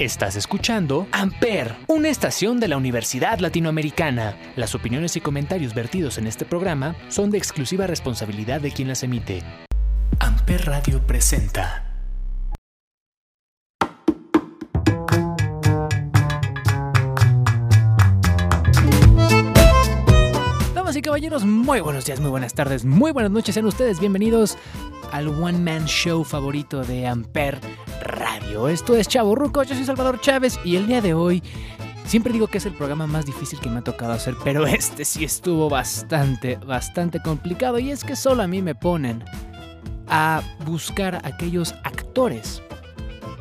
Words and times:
Estás 0.00 0.34
escuchando 0.34 1.06
Amper, 1.12 1.76
una 1.86 2.08
estación 2.08 2.58
de 2.58 2.66
la 2.66 2.76
Universidad 2.76 3.38
Latinoamericana. 3.38 4.36
Las 4.56 4.74
opiniones 4.74 5.14
y 5.14 5.20
comentarios 5.20 5.72
vertidos 5.72 6.18
en 6.18 6.26
este 6.26 6.44
programa 6.44 6.96
son 7.06 7.30
de 7.30 7.38
exclusiva 7.38 7.86
responsabilidad 7.86 8.60
de 8.60 8.72
quien 8.72 8.88
las 8.88 9.04
emite. 9.04 9.44
Amper 10.18 10.66
Radio 10.66 11.00
presenta. 11.06 11.92
Damas 20.74 20.96
y 20.96 21.02
caballeros, 21.02 21.44
muy 21.44 21.78
buenos 21.78 22.04
días, 22.04 22.18
muy 22.18 22.30
buenas 22.30 22.52
tardes, 22.52 22.84
muy 22.84 23.12
buenas 23.12 23.30
noches. 23.30 23.54
Sean 23.54 23.66
ustedes 23.66 24.00
bienvenidos 24.00 24.58
al 25.12 25.28
One 25.28 25.58
Man 25.58 25.86
Show 25.86 26.24
favorito 26.24 26.82
de 26.82 27.06
Amper 27.06 27.60
Radio. 28.54 28.68
Esto 28.68 28.94
es 28.94 29.08
Chavo 29.08 29.34
Ruco, 29.34 29.62
yo 29.62 29.74
soy 29.74 29.84
Salvador 29.84 30.20
Chávez 30.20 30.58
y 30.64 30.76
el 30.76 30.86
día 30.86 31.00
de 31.00 31.14
hoy 31.14 31.42
siempre 32.04 32.32
digo 32.32 32.46
que 32.46 32.58
es 32.58 32.66
el 32.66 32.72
programa 32.72 33.06
más 33.06 33.26
difícil 33.26 33.58
que 33.58 33.68
me 33.68 33.78
ha 33.78 33.84
tocado 33.84 34.12
hacer, 34.12 34.34
pero 34.44 34.66
este 34.66 35.04
sí 35.04 35.24
estuvo 35.24 35.68
bastante, 35.68 36.56
bastante 36.56 37.20
complicado 37.20 37.78
y 37.78 37.90
es 37.90 38.04
que 38.04 38.14
solo 38.16 38.42
a 38.42 38.46
mí 38.46 38.62
me 38.62 38.74
ponen 38.74 39.24
a 40.08 40.42
buscar 40.64 41.20
aquellos 41.24 41.74
actores 41.82 42.62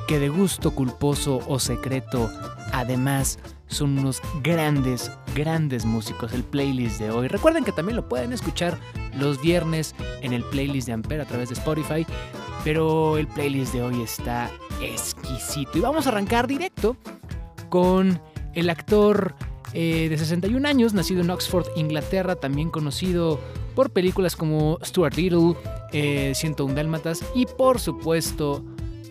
que 0.07 0.19
de 0.19 0.29
gusto 0.29 0.71
culposo 0.71 1.41
o 1.47 1.59
secreto 1.59 2.31
además 2.71 3.37
son 3.67 3.99
unos 3.99 4.21
grandes, 4.41 5.11
grandes 5.35 5.85
músicos. 5.85 6.33
El 6.33 6.43
playlist 6.43 6.99
de 6.99 7.11
hoy. 7.11 7.27
Recuerden 7.27 7.63
que 7.63 7.71
también 7.71 7.95
lo 7.95 8.07
pueden 8.07 8.33
escuchar 8.33 8.77
los 9.17 9.41
viernes 9.41 9.95
en 10.21 10.33
el 10.33 10.43
playlist 10.43 10.87
de 10.87 10.93
Ampere 10.93 11.21
a 11.21 11.25
través 11.25 11.49
de 11.49 11.55
Spotify. 11.55 12.05
Pero 12.63 13.17
el 13.17 13.27
playlist 13.27 13.73
de 13.73 13.81
hoy 13.81 14.01
está 14.01 14.49
exquisito. 14.81 15.77
Y 15.77 15.81
vamos 15.81 16.05
a 16.05 16.09
arrancar 16.09 16.47
directo 16.47 16.95
con 17.69 18.21
el 18.53 18.69
actor 18.69 19.35
eh, 19.73 20.07
de 20.09 20.17
61 20.17 20.67
años, 20.67 20.93
nacido 20.93 21.21
en 21.21 21.29
Oxford, 21.29 21.65
Inglaterra, 21.75 22.35
también 22.35 22.69
conocido 22.69 23.39
por 23.75 23.89
películas 23.89 24.35
como 24.35 24.77
Stuart 24.83 25.15
Little, 25.15 25.55
eh, 25.91 26.33
101 26.35 26.75
Dálmatas 26.75 27.23
y 27.33 27.47
por 27.47 27.79
supuesto 27.79 28.63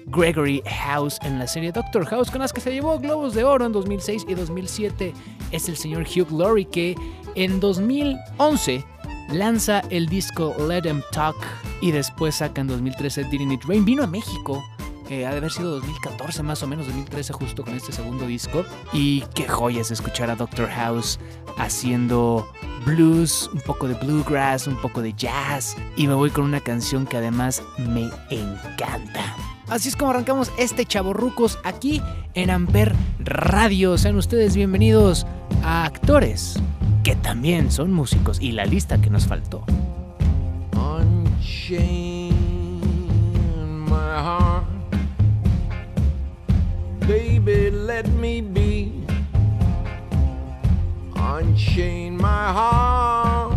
Gregory 0.07 0.63
House 0.67 1.19
en 1.23 1.39
la 1.39 1.47
serie 1.47 1.73
Doctor 1.73 2.07
House, 2.07 2.31
con 2.31 2.41
las 2.41 2.53
que 2.53 2.61
se 2.61 2.73
llevó 2.73 2.99
Globos 2.99 3.35
de 3.35 3.45
Oro 3.45 3.67
en 3.67 3.73
2006 3.73 4.27
y 4.29 4.35
2007. 4.35 5.13
Es 5.51 5.69
el 5.69 5.77
señor 5.77 6.05
Hugh 6.05 6.31
Laurie 6.31 6.67
que 6.67 6.95
en 7.35 7.59
2011 7.59 8.85
lanza 9.33 9.81
el 9.91 10.09
disco 10.09 10.55
Let 10.69 10.83
Them 10.83 11.03
Talk 11.11 11.37
y 11.81 11.91
después 11.91 12.37
saca 12.37 12.61
en 12.61 12.69
2013 12.69 13.25
Didn't 13.25 13.53
It 13.53 13.65
Rain. 13.65 13.85
Vino 13.85 14.05
a 14.05 14.07
México. 14.07 14.63
Eh, 15.11 15.27
ha 15.27 15.31
de 15.31 15.39
haber 15.39 15.51
sido 15.51 15.73
2014 15.73 16.43
más 16.43 16.63
o 16.63 16.67
menos, 16.67 16.87
2013 16.87 17.33
justo 17.33 17.65
con 17.65 17.75
este 17.75 17.93
segundo 17.93 18.27
disco. 18.27 18.65
Y 18.93 19.23
qué 19.35 19.49
joya 19.49 19.81
es 19.81 19.91
escuchar 19.91 20.31
a 20.31 20.37
Doctor 20.37 20.69
House 20.69 21.19
haciendo 21.59 22.49
blues, 22.87 23.51
un 23.53 23.61
poco 23.61 23.89
de 23.89 23.95
bluegrass, 23.95 24.67
un 24.67 24.81
poco 24.81 25.03
de 25.03 25.13
jazz. 25.15 25.77
Y 25.97 26.07
me 26.07 26.15
voy 26.15 26.31
con 26.31 26.45
una 26.45 26.61
canción 26.61 27.07
que 27.07 27.17
además 27.17 27.63
me 27.79 28.11
encanta. 28.31 29.37
Así 29.69 29.89
es 29.89 29.97
como 29.97 30.11
arrancamos 30.11 30.53
este 30.59 30.85
Chaborrucos 30.85 31.59
aquí 31.65 32.03
en 32.35 32.51
Amper 32.51 32.95
Radio. 33.21 33.97
Sean 33.97 34.17
ustedes 34.17 34.55
bienvenidos 34.55 35.27
a 35.63 35.85
actores 35.85 36.63
que 37.03 37.17
también 37.17 37.71
son 37.71 37.93
músicos 37.93 38.41
y 38.41 38.53
la 38.53 38.65
lista 38.65 38.99
que 39.01 39.11
nos 39.11 39.27
faltó. 39.27 39.65
Unchain 40.75 42.33
my 43.89 44.15
heart, 44.17 44.65
baby, 47.01 47.71
let 47.71 48.09
me 48.09 48.41
be. 48.41 48.93
Unchain 51.17 52.17
my 52.17 52.53
heart, 52.53 53.55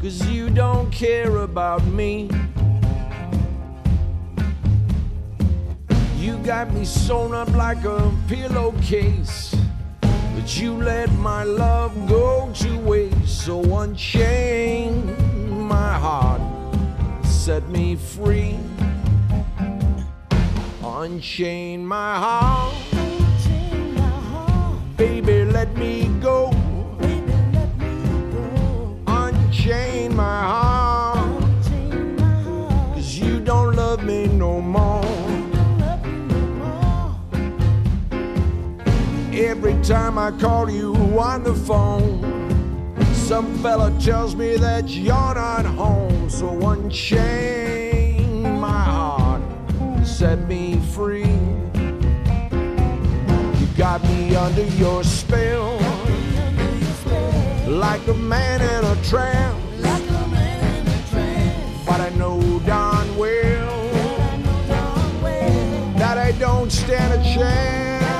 cause 0.00 0.26
you 0.28 0.48
don't 0.50 0.90
care 0.90 1.38
about 1.38 1.84
me. 1.86 2.28
You 6.18 6.38
got 6.38 6.72
me 6.72 6.84
sewn 6.84 7.34
up 7.34 7.48
like 7.56 7.84
a 7.84 8.10
pillowcase. 8.28 9.51
But 10.42 10.58
you 10.58 10.74
let 10.74 11.08
my 11.12 11.44
love 11.44 11.94
go 12.08 12.50
to 12.52 12.76
waste. 12.78 13.44
So 13.44 13.62
unchain 13.78 15.14
my 15.68 15.92
heart, 15.92 16.40
set 17.24 17.68
me 17.68 17.94
free. 17.94 18.58
Unchain 20.82 21.86
my 21.86 22.18
heart, 22.18 22.74
baby, 24.96 25.44
let 25.44 25.76
me 25.76 26.10
go. 26.20 26.50
Unchain 29.06 30.16
my 30.16 30.42
heart, 30.42 30.71
time 39.82 40.16
I 40.16 40.30
call 40.30 40.70
you 40.70 40.94
on 41.18 41.42
the 41.42 41.54
phone, 41.54 42.22
some 43.12 43.52
fella 43.58 43.90
tells 43.98 44.36
me 44.36 44.56
that 44.56 44.88
you're 44.88 45.34
not 45.34 45.64
home. 45.64 46.30
So 46.30 46.68
unchain 46.68 48.60
my 48.60 48.84
heart, 48.84 49.42
set 50.06 50.46
me 50.46 50.78
free. 50.92 51.26
You 53.58 53.66
got 53.76 54.04
me 54.04 54.36
under 54.36 54.64
your 54.76 55.02
spell, 55.02 55.76
like 57.66 58.06
a 58.06 58.14
man 58.14 58.60
in 58.60 58.84
a 58.84 59.02
trance. 59.04 59.58
But 61.84 62.00
I 62.00 62.10
know 62.10 62.40
darn 62.60 63.16
well 63.16 63.88
that 65.96 66.18
I 66.18 66.30
don't 66.38 66.70
stand 66.70 67.20
a 67.20 67.24
chance. 67.34 68.11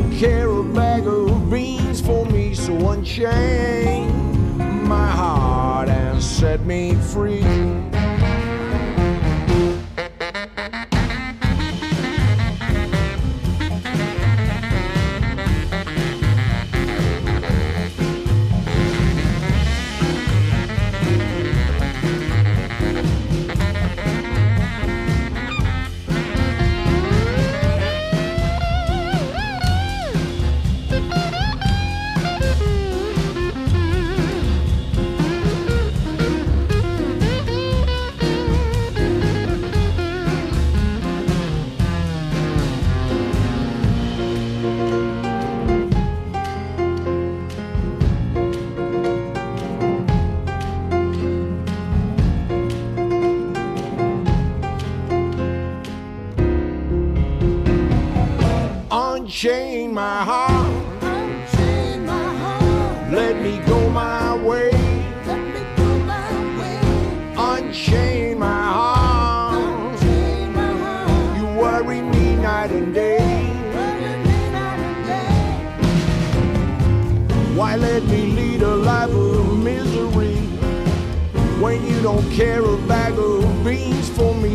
Don't 0.00 0.18
care 0.18 0.48
a 0.48 0.62
bag 0.62 1.06
of 1.06 1.50
beans 1.50 2.00
for 2.00 2.24
me? 2.26 2.54
So 2.54 2.72
unchain 2.90 4.08
my 4.88 5.10
heart 5.10 5.88
and 5.88 6.22
set 6.22 6.60
me 6.64 6.94
free. 6.94 7.69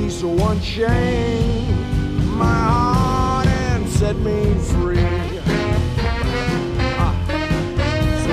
For 0.09 0.27
me. 0.27 0.37
So 0.37 0.49
unchain 0.49 2.37
my 2.37 2.45
heart 2.45 3.47
and 3.47 3.87
set 3.89 4.15
me 4.17 4.55
free. 4.59 4.99
Ah. 6.97 7.13
So 8.23 8.29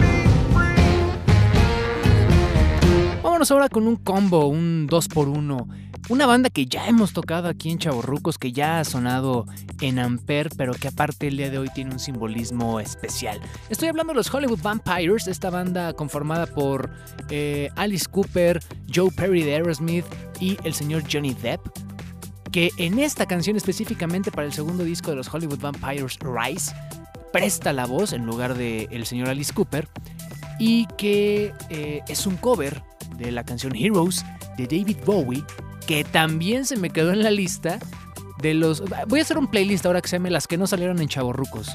me 0.00 0.26
free. 0.52 0.82
Vámonos 3.22 3.50
ahora 3.50 3.68
con 3.68 3.86
un 3.86 3.96
combo, 3.96 4.46
un 4.46 4.86
2x1. 4.88 5.73
Una 6.10 6.26
banda 6.26 6.50
que 6.50 6.66
ya 6.66 6.86
hemos 6.86 7.14
tocado 7.14 7.48
aquí 7.48 7.70
en 7.70 7.78
Chavorrucos, 7.78 8.36
que 8.36 8.52
ya 8.52 8.78
ha 8.78 8.84
sonado 8.84 9.46
en 9.80 9.98
Ampere, 9.98 10.50
pero 10.54 10.74
que 10.74 10.88
aparte 10.88 11.28
el 11.28 11.38
día 11.38 11.48
de 11.48 11.56
hoy 11.56 11.70
tiene 11.74 11.92
un 11.92 11.98
simbolismo 11.98 12.78
especial. 12.78 13.40
Estoy 13.70 13.88
hablando 13.88 14.12
de 14.12 14.18
los 14.18 14.32
Hollywood 14.32 14.60
Vampires, 14.60 15.26
esta 15.28 15.48
banda 15.48 15.94
conformada 15.94 16.44
por 16.44 16.90
eh, 17.30 17.70
Alice 17.76 18.04
Cooper, 18.06 18.62
Joe 18.94 19.10
Perry 19.12 19.44
de 19.44 19.54
Aerosmith 19.54 20.04
y 20.40 20.58
el 20.64 20.74
señor 20.74 21.04
Johnny 21.10 21.32
Depp. 21.32 21.60
Que 22.52 22.70
en 22.76 22.98
esta 22.98 23.24
canción 23.24 23.56
específicamente 23.56 24.30
para 24.30 24.46
el 24.46 24.52
segundo 24.52 24.84
disco 24.84 25.08
de 25.10 25.16
los 25.16 25.32
Hollywood 25.32 25.58
Vampires 25.58 26.18
Rise 26.20 26.74
presta 27.32 27.72
la 27.72 27.86
voz 27.86 28.12
en 28.12 28.26
lugar 28.26 28.54
del 28.54 28.88
el 28.90 29.06
señor 29.06 29.30
Alice 29.30 29.54
Cooper 29.54 29.88
y 30.58 30.86
que 30.98 31.54
eh, 31.70 32.02
es 32.08 32.26
un 32.26 32.36
cover 32.36 32.82
de 33.16 33.32
la 33.32 33.42
canción 33.42 33.74
Heroes 33.74 34.22
de 34.58 34.66
David 34.66 34.98
Bowie 35.06 35.42
que 35.86 36.04
también 36.04 36.64
se 36.64 36.76
me 36.76 36.90
quedó 36.90 37.12
en 37.12 37.22
la 37.22 37.30
lista 37.30 37.78
de 38.40 38.54
los... 38.54 38.82
Voy 39.08 39.20
a 39.20 39.22
hacer 39.22 39.38
un 39.38 39.48
playlist 39.48 39.86
ahora 39.86 40.00
que 40.00 40.08
se 40.08 40.16
llame 40.16 40.30
Las 40.30 40.46
que 40.46 40.56
no 40.56 40.66
salieron 40.66 41.00
en 41.00 41.08
Chavorrucos. 41.08 41.68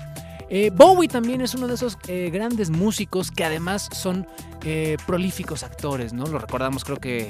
Eh, 0.49 0.71
Bowie 0.73 1.07
también 1.07 1.41
es 1.41 1.53
uno 1.53 1.67
de 1.67 1.75
esos 1.75 1.97
eh, 2.07 2.29
grandes 2.31 2.71
músicos 2.71 3.29
que 3.29 3.43
además 3.43 3.87
son 3.91 4.27
eh, 4.65 4.97
prolíficos 5.05 5.63
actores, 5.63 6.11
¿no? 6.11 6.25
Lo 6.25 6.39
recordamos 6.39 6.83
creo 6.83 6.97
que 6.97 7.29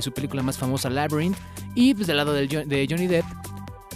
su 0.00 0.12
película 0.12 0.44
más 0.44 0.58
famosa, 0.58 0.88
Labyrinth. 0.90 1.36
Y 1.74 1.94
pues 1.94 2.06
del 2.06 2.16
lado 2.16 2.32
de 2.32 2.86
Johnny 2.88 3.08
Depp, 3.08 3.24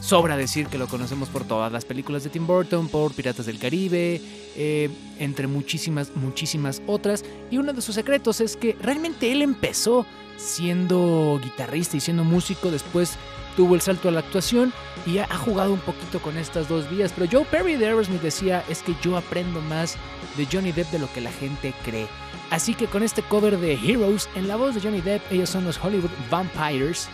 sobra 0.01 0.37
decir 0.37 0.67
que 0.67 0.79
lo 0.79 0.87
conocemos 0.87 1.29
por 1.29 1.45
todas 1.45 1.73
las 1.73 1.85
películas 1.85 2.25
de 2.25 2.31
Tim 2.31 2.47
Burton, 2.47 2.89
por 2.89 3.13
Piratas 3.13 3.47
del 3.47 3.59
Caribe, 3.59 4.21
eh, 4.57 4.91
entre 5.19 5.47
muchísimas, 5.47 6.15
muchísimas 6.15 6.83
otras. 6.87 7.25
Y 7.51 7.59
uno 7.59 7.73
de 7.73 7.83
sus 7.83 7.95
secretos 7.95 8.41
es 8.41 8.57
que 8.57 8.77
realmente 8.81 9.33
él 9.33 9.43
empezó 9.43 10.07
siendo 10.37 11.41
guitarrista 11.43 11.97
y 11.97 12.01
siendo 12.01 12.25
músico, 12.25 12.71
después 12.71 13.17
tuvo 13.57 13.75
el 13.75 13.81
salto 13.81 14.09
a 14.09 14.13
la 14.13 14.21
actuación 14.21 14.73
y 15.07 15.19
ha, 15.19 15.27
jugado 15.39 15.73
un 15.73 15.81
poquito 15.81 16.21
con 16.21 16.37
estas 16.37 16.69
dos 16.69 16.89
vías. 16.91 17.13
Pero 17.17 17.29
Joe 17.31 17.45
Perry 17.47 17.77
de 17.77 17.87
Aerosmith 17.87 18.21
decía, 18.21 18.63
es 18.69 18.83
que 18.83 18.95
yo 19.03 19.17
aprendo 19.17 19.61
más 19.63 19.97
de 20.37 20.47
Johnny 20.51 20.73
Depp 20.73 20.91
de 20.91 20.99
lo 20.99 21.13
que 21.13 21.21
la 21.21 21.33
gente 21.33 21.73
cree. 21.85 22.07
Así 22.51 22.75
que 22.75 22.87
con 22.87 23.03
este 23.03 23.23
cover 23.23 23.59
de 23.59 23.75
Heroes, 23.75 24.29
en 24.37 24.47
la 24.47 24.57
voz 24.57 24.75
de 24.75 24.81
Johnny 24.81 25.01
Depp, 25.01 25.33
ellos 25.33 25.51
son 25.51 25.65
los 25.65 25.83
Hollywood 25.83 26.11
Vampires 26.31 27.09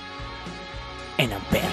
en 1.17 1.33
Ampere. 1.33 1.72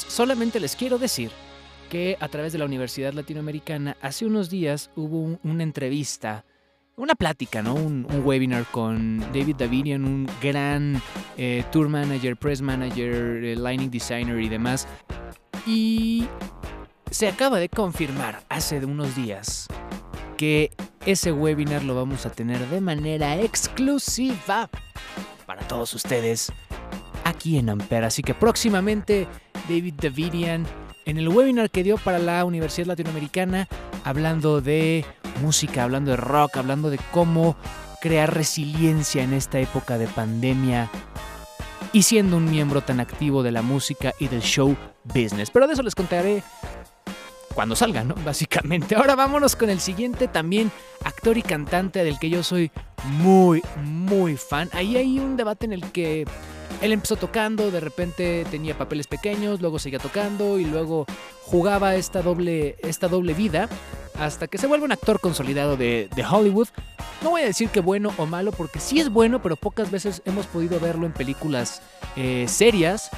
Solamente 0.00 0.60
les 0.60 0.76
quiero 0.76 0.98
decir 0.98 1.30
que 1.90 2.16
a 2.20 2.28
través 2.28 2.52
de 2.52 2.58
la 2.58 2.64
Universidad 2.64 3.12
Latinoamericana 3.12 3.96
hace 4.00 4.24
unos 4.26 4.48
días 4.50 4.90
hubo 4.96 5.20
un- 5.20 5.38
una 5.44 5.62
entrevista, 5.62 6.44
una 6.96 7.14
plática, 7.14 7.62
¿no? 7.62 7.74
Un, 7.74 8.06
webinar 8.24 8.64
con 8.70 9.20
David 9.32 9.56
Davinian, 9.56 10.04
un 10.04 10.28
gran 10.42 11.00
eh, 11.36 11.64
tour 11.72 11.88
manager, 11.88 12.36
press 12.36 12.60
manager, 12.62 13.42
eh, 13.44 13.56
lighting 13.56 13.90
designer 13.90 14.40
y 14.40 14.48
demás. 14.48 14.86
Y 15.66 16.26
se 17.10 17.28
acaba 17.28 17.58
de 17.58 17.68
confirmar 17.68 18.42
hace 18.48 18.84
unos 18.84 19.14
días 19.16 19.66
que 20.36 20.70
ese 21.06 21.32
webinar 21.32 21.84
lo 21.84 21.94
vamos 21.94 22.26
a 22.26 22.30
tener 22.30 22.58
de 22.68 22.80
manera 22.80 23.36
exclusiva 23.40 24.68
para 25.46 25.66
todos 25.68 25.92
ustedes 25.94 26.50
aquí 27.32 27.58
en 27.58 27.70
Ampere. 27.70 28.06
Así 28.06 28.22
que 28.22 28.34
próximamente 28.34 29.26
David 29.68 29.94
Davidian 30.00 30.66
en 31.04 31.18
el 31.18 31.28
webinar 31.28 31.70
que 31.70 31.82
dio 31.82 31.98
para 31.98 32.18
la 32.18 32.44
Universidad 32.44 32.86
Latinoamericana 32.86 33.68
hablando 34.04 34.60
de 34.60 35.04
música, 35.42 35.82
hablando 35.82 36.12
de 36.12 36.16
rock, 36.16 36.56
hablando 36.56 36.90
de 36.90 36.98
cómo 37.10 37.56
crear 38.00 38.34
resiliencia 38.34 39.22
en 39.22 39.32
esta 39.32 39.58
época 39.58 39.98
de 39.98 40.06
pandemia 40.06 40.90
y 41.92 42.02
siendo 42.02 42.36
un 42.36 42.50
miembro 42.50 42.80
tan 42.80 43.00
activo 43.00 43.42
de 43.42 43.52
la 43.52 43.62
música 43.62 44.12
y 44.18 44.28
del 44.28 44.42
show 44.42 44.76
business. 45.04 45.50
Pero 45.50 45.66
de 45.66 45.74
eso 45.74 45.82
les 45.82 45.94
contaré 45.94 46.42
cuando 47.54 47.76
salga, 47.76 48.02
¿no? 48.04 48.14
Básicamente. 48.24 48.94
Ahora 48.94 49.14
vámonos 49.14 49.56
con 49.56 49.70
el 49.70 49.80
siguiente 49.80 50.28
también 50.28 50.70
actor 51.04 51.36
y 51.36 51.42
cantante 51.42 52.04
del 52.04 52.18
que 52.18 52.30
yo 52.30 52.42
soy 52.42 52.70
muy, 53.04 53.62
muy 53.82 54.36
fan. 54.36 54.68
Ahí 54.72 54.96
hay 54.96 55.18
un 55.18 55.36
debate 55.36 55.66
en 55.66 55.72
el 55.72 55.92
que 55.92 56.26
él 56.82 56.92
empezó 56.92 57.16
tocando, 57.16 57.70
de 57.70 57.80
repente 57.80 58.44
tenía 58.50 58.76
papeles 58.76 59.06
pequeños, 59.06 59.60
luego 59.60 59.78
seguía 59.78 60.00
tocando 60.00 60.58
y 60.58 60.64
luego 60.64 61.06
jugaba 61.44 61.94
esta 61.94 62.22
doble, 62.22 62.76
esta 62.82 63.08
doble 63.08 63.34
vida 63.34 63.68
hasta 64.18 64.46
que 64.46 64.58
se 64.58 64.66
vuelve 64.66 64.84
un 64.84 64.92
actor 64.92 65.20
consolidado 65.20 65.76
de, 65.76 66.08
de 66.14 66.24
Hollywood. 66.24 66.68
No 67.22 67.30
voy 67.30 67.42
a 67.42 67.46
decir 67.46 67.68
que 67.68 67.80
bueno 67.80 68.12
o 68.18 68.26
malo, 68.26 68.52
porque 68.52 68.80
sí 68.80 69.00
es 69.00 69.08
bueno, 69.08 69.40
pero 69.40 69.56
pocas 69.56 69.90
veces 69.90 70.22
hemos 70.24 70.46
podido 70.46 70.80
verlo 70.80 71.06
en 71.06 71.12
películas 71.12 71.82
eh, 72.16 72.46
serias. 72.48 73.10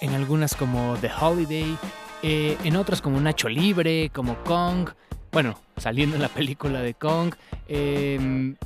En 0.00 0.14
algunas 0.14 0.54
como 0.54 0.96
The 1.00 1.10
Holiday, 1.20 1.76
eh, 2.22 2.56
en 2.64 2.76
otras 2.76 3.00
como 3.00 3.20
Nacho 3.20 3.48
Libre, 3.48 4.10
como 4.10 4.36
Kong. 4.44 4.90
Bueno, 5.32 5.58
saliendo 5.76 6.16
en 6.16 6.22
la 6.22 6.28
película 6.28 6.80
de 6.80 6.94
Kong. 6.94 7.34
em, 7.68 8.56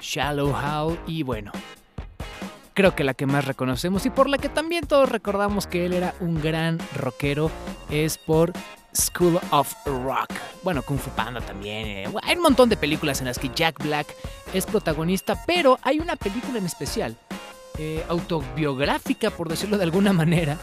Shallow 0.00 0.54
Hal 0.54 0.98
y 1.06 1.22
bueno. 1.22 1.52
Creo 2.74 2.94
que 2.94 3.04
la 3.04 3.14
que 3.14 3.26
más 3.26 3.44
reconocemos 3.44 4.06
y 4.06 4.10
por 4.10 4.28
la 4.28 4.38
que 4.38 4.48
también 4.48 4.86
todos 4.86 5.08
recordamos 5.08 5.66
que 5.66 5.84
él 5.86 5.92
era 5.92 6.14
un 6.20 6.40
gran 6.40 6.78
rockero 6.96 7.50
es 7.90 8.16
por 8.16 8.52
School 8.94 9.38
of 9.50 9.74
Rock. 9.84 10.30
Bueno, 10.62 10.82
Kung 10.82 10.98
Fu 10.98 11.10
Panda 11.10 11.40
también. 11.40 11.86
eh, 11.86 12.08
Hay 12.22 12.36
un 12.36 12.42
montón 12.42 12.68
de 12.68 12.76
películas 12.76 13.20
en 13.20 13.26
las 13.26 13.38
que 13.38 13.50
Jack 13.54 13.82
Black 13.82 14.06
es 14.54 14.66
protagonista, 14.66 15.36
pero 15.46 15.78
hay 15.82 15.98
una 16.00 16.16
película 16.16 16.58
en 16.58 16.66
especial, 16.66 17.16
eh, 17.78 18.04
autobiográfica 18.08 19.30
por 19.30 19.48
decirlo 19.48 19.76
de 19.76 19.84
alguna 19.84 20.12
manera. 20.12 20.56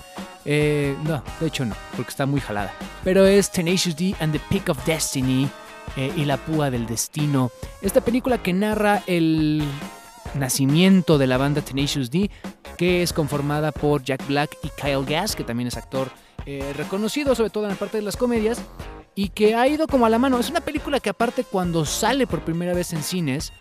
Eh, 0.46 0.96
no, 1.04 1.22
de 1.40 1.48
hecho 1.48 1.66
no, 1.66 1.76
porque 1.96 2.10
está 2.10 2.26
muy 2.26 2.40
jalada. 2.42 2.74
Pero 3.04 3.26
es 3.26 3.52
Tenacious 3.52 3.96
D 3.96 4.16
and 4.20 4.34
the 4.34 4.40
Peak 4.50 4.70
of 4.70 4.84
Destiny 4.86 5.48
eh, 5.96 6.12
y 6.16 6.26
la 6.26 6.38
púa 6.38 6.70
del 6.70 6.86
destino. 6.86 7.52
Esta 7.82 8.02
película 8.02 8.42
que 8.42 8.54
narra 8.54 9.04
el 9.08 9.64
nacimiento 10.36 11.18
de 11.18 11.28
la 11.28 11.38
banda 11.38 11.62
Tenacious 11.62 12.12
D, 12.12 12.30
que 12.78 13.02
es 13.02 13.14
conformada 13.14 13.72
por 13.72 14.04
Jack 14.04 14.28
Black 14.28 14.58
y 14.64 14.70
Kyle 14.70 15.06
Gass, 15.06 15.36
que 15.36 15.44
también 15.44 15.68
es 15.68 15.78
actor 15.78 16.10
eh, 16.46 16.74
reconocido, 16.76 17.36
sobre 17.36 17.50
todo 17.50 17.64
en 17.66 17.72
la 17.72 17.76
parte 17.76 17.98
de 17.98 18.04
las 18.04 18.18
comedias, 18.18 18.62
y 19.18 19.30
que 19.30 19.56
ha 19.56 19.68
ido 19.68 19.88
como 19.88 20.06
a 20.06 20.10
la 20.10 20.20
mano. 20.20 20.40
Es 20.40 20.52
una 20.52 20.62
película 20.62 21.00
que 21.00 21.10
aparte 21.10 21.44
cuando 21.44 21.86
sale 21.86 22.28
por 22.28 22.42
primera 22.42 22.76
vez 22.76 22.94
en 22.94 23.02
cines, 23.02 23.52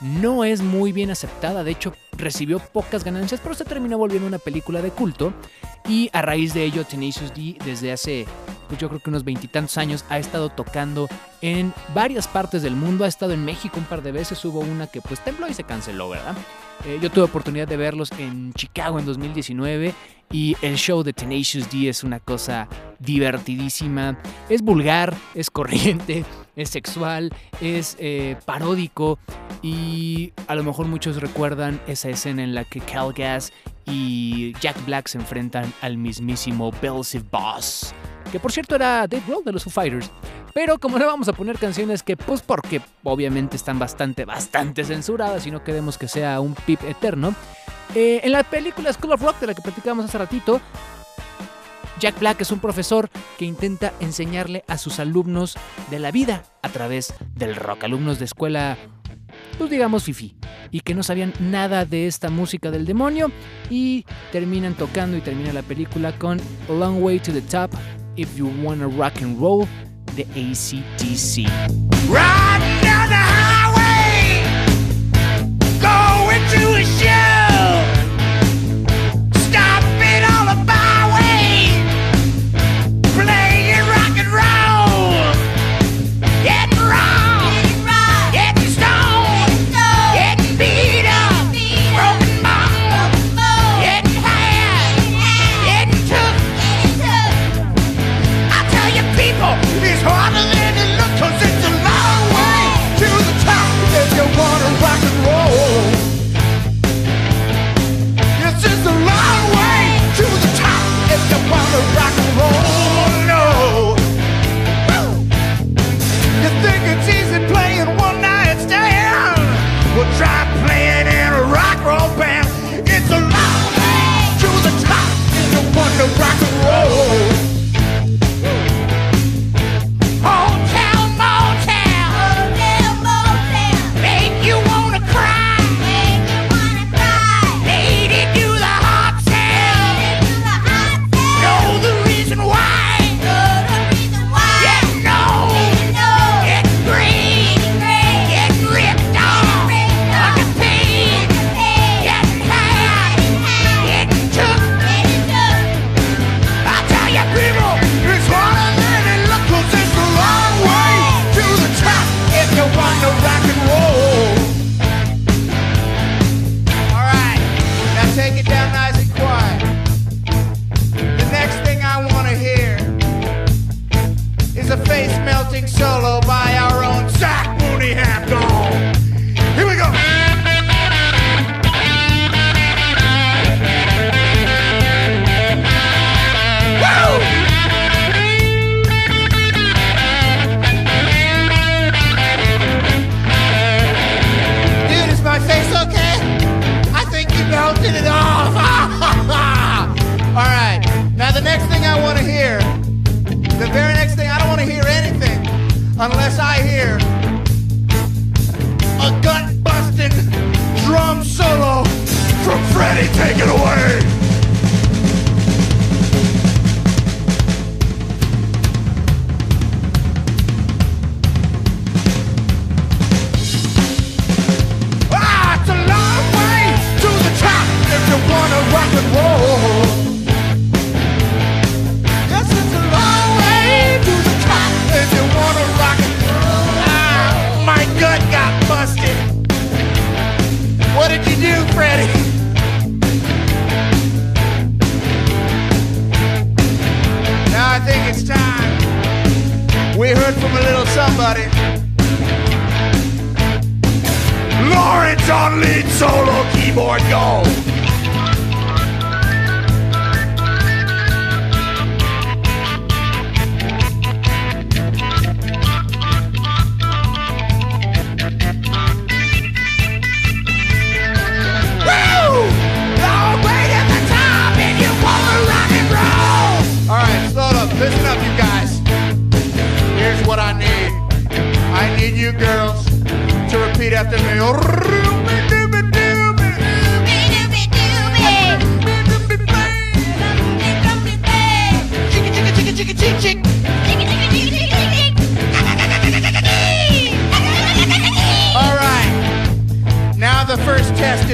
no 0.00 0.42
es 0.42 0.62
muy 0.62 0.90
bien 0.90 1.12
aceptada, 1.12 1.62
de 1.62 1.70
hecho 1.70 1.94
recibió 2.18 2.58
pocas 2.58 3.04
ganancias, 3.04 3.40
pero 3.40 3.54
se 3.54 3.64
terminó 3.64 3.98
volviendo 3.98 4.26
una 4.26 4.38
película 4.38 4.82
de 4.82 4.90
culto 4.90 5.32
y 5.88 6.10
a 6.12 6.22
raíz 6.22 6.54
de 6.54 6.64
ello 6.64 6.84
Tenacious 6.84 7.32
D 7.34 7.56
desde 7.64 7.92
hace 7.92 8.26
pues 8.66 8.80
yo 8.80 8.88
creo 8.88 9.00
que 9.00 9.10
unos 9.10 9.22
veintitantos 9.22 9.78
años 9.78 10.04
ha 10.08 10.18
estado 10.18 10.48
tocando 10.48 11.08
en 11.40 11.72
varias 11.94 12.26
partes 12.26 12.62
del 12.62 12.74
mundo, 12.74 13.04
ha 13.04 13.08
estado 13.08 13.32
en 13.32 13.44
México 13.44 13.78
un 13.78 13.84
par 13.84 14.02
de 14.02 14.10
veces, 14.10 14.44
hubo 14.44 14.58
una 14.58 14.88
que 14.88 15.00
pues 15.00 15.22
tembló 15.22 15.48
y 15.48 15.54
se 15.54 15.62
canceló, 15.62 16.08
¿verdad? 16.08 16.34
Eh, 16.84 16.98
yo 17.02 17.10
tuve 17.10 17.24
oportunidad 17.24 17.66
de 17.66 17.76
verlos 17.76 18.12
en 18.18 18.52
Chicago 18.52 18.98
en 18.98 19.06
2019 19.06 19.94
y 20.30 20.56
el 20.62 20.76
show 20.76 21.02
de 21.02 21.12
Tenacious 21.12 21.70
D 21.70 21.88
es 21.88 22.04
una 22.04 22.20
cosa 22.20 22.68
divertidísima, 22.98 24.18
es 24.48 24.62
vulgar, 24.62 25.14
es 25.34 25.50
corriente, 25.50 26.24
es 26.56 26.70
sexual, 26.70 27.32
es 27.60 27.96
eh, 27.98 28.36
paródico 28.44 29.18
y 29.62 30.32
a 30.48 30.54
lo 30.54 30.64
mejor 30.64 30.86
muchos 30.86 31.20
recuerdan 31.20 31.80
esa 31.86 32.08
escena 32.08 32.42
en 32.42 32.54
la 32.54 32.64
que 32.64 32.80
Cal 32.80 33.12
Gass 33.12 33.52
y 33.86 34.52
Jack 34.60 34.84
Black 34.84 35.08
se 35.08 35.18
enfrentan 35.18 35.72
al 35.80 35.96
mismísimo 35.96 36.72
Beelzebub 36.82 37.30
Boss, 37.30 37.94
que 38.32 38.40
por 38.40 38.52
cierto 38.52 38.74
era 38.74 39.06
Dave 39.06 39.22
Grohl 39.26 39.44
de 39.44 39.52
los 39.52 39.64
Foo 39.64 39.70
Fighters. 39.70 40.10
Pero 40.56 40.78
como 40.78 40.98
no 40.98 41.04
vamos 41.04 41.28
a 41.28 41.34
poner 41.34 41.58
canciones 41.58 42.02
que, 42.02 42.16
pues 42.16 42.40
porque 42.40 42.80
obviamente 43.04 43.56
están 43.56 43.78
bastante, 43.78 44.24
bastante 44.24 44.84
censuradas 44.84 45.46
y 45.46 45.50
no 45.50 45.62
queremos 45.62 45.98
que 45.98 46.08
sea 46.08 46.40
un 46.40 46.54
pip 46.54 46.82
eterno, 46.84 47.34
eh, 47.94 48.22
en 48.24 48.32
la 48.32 48.42
película 48.42 48.90
School 48.90 49.12
of 49.12 49.20
Rock 49.20 49.38
de 49.40 49.48
la 49.48 49.54
que 49.54 49.60
platicábamos 49.60 50.06
hace 50.06 50.16
ratito, 50.16 50.62
Jack 52.00 52.18
Black 52.20 52.40
es 52.40 52.50
un 52.52 52.60
profesor 52.60 53.10
que 53.36 53.44
intenta 53.44 53.92
enseñarle 54.00 54.64
a 54.66 54.78
sus 54.78 54.98
alumnos 54.98 55.58
de 55.90 55.98
la 55.98 56.10
vida 56.10 56.42
a 56.62 56.70
través 56.70 57.12
del 57.34 57.54
rock, 57.54 57.84
alumnos 57.84 58.18
de 58.18 58.24
escuela, 58.24 58.78
pues 59.58 59.68
digamos 59.68 60.04
fifi, 60.04 60.36
y 60.70 60.80
que 60.80 60.94
no 60.94 61.02
sabían 61.02 61.34
nada 61.38 61.84
de 61.84 62.06
esta 62.06 62.30
música 62.30 62.70
del 62.70 62.86
demonio 62.86 63.30
y 63.68 64.06
terminan 64.32 64.72
tocando 64.72 65.18
y 65.18 65.20
termina 65.20 65.52
la 65.52 65.62
película 65.62 66.18
con 66.18 66.40
A 66.40 66.72
Long 66.72 67.02
Way 67.02 67.18
to 67.18 67.32
the 67.34 67.42
Top, 67.42 67.74
If 68.16 68.34
You 68.36 68.50
Wanna 68.62 68.86
Rock 68.86 69.20
and 69.20 69.38
Roll 69.38 69.68
the 70.16 70.24
ACDC. 70.24 71.46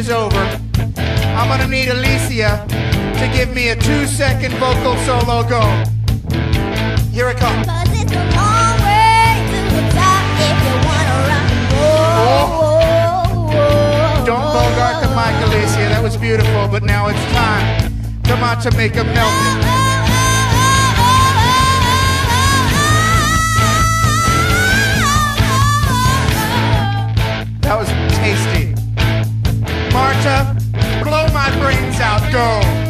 Is 0.03 0.11
over. 0.11 0.45
I'm 1.39 1.49
gonna 1.49 1.69
need 1.69 1.89
Alicia 1.89 2.67
to 3.21 3.31
give 3.33 3.55
me 3.55 3.69
a 3.69 3.77
two-second 3.77 4.53
vocal 4.55 4.97
solo. 5.07 5.45
Go. 5.49 5.63
Here 7.13 7.29
it 7.31 7.37
comes. 7.37 7.67
Don't 14.27 14.47
bogart 14.55 14.97
the 15.05 15.11
mic, 15.19 15.35
Alicia. 15.47 15.89
That 15.93 16.01
was 16.03 16.17
beautiful, 16.17 16.67
but 16.69 16.83
now 16.83 17.07
it's 17.07 17.25
time. 17.33 17.93
Come 18.25 18.43
on 18.43 18.61
to 18.63 18.77
make 18.77 18.97
a 18.97 19.05
melt 19.05 19.33
it. 19.67 19.82
Marta, 30.13 30.55
blow 31.03 31.27
my 31.33 31.49
brains 31.59 31.99
out. 32.01 32.21
Go. 32.31 32.82